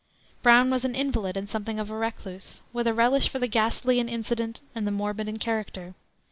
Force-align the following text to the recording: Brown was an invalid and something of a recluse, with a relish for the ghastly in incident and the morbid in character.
Brown 0.41 0.71
was 0.71 0.83
an 0.83 0.95
invalid 0.95 1.37
and 1.37 1.47
something 1.47 1.77
of 1.77 1.91
a 1.91 1.95
recluse, 1.95 2.63
with 2.73 2.87
a 2.87 2.91
relish 2.95 3.29
for 3.29 3.37
the 3.37 3.47
ghastly 3.47 3.99
in 3.99 4.09
incident 4.09 4.59
and 4.73 4.87
the 4.87 4.91
morbid 4.91 5.27
in 5.27 5.37
character. 5.37 5.93